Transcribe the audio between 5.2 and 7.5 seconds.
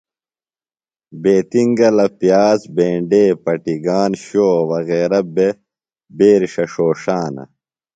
بےۡ بیرݜہ ݜوݜانہ۔